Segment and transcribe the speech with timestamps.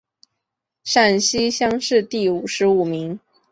[0.83, 3.19] 陕西乡试第五十五名。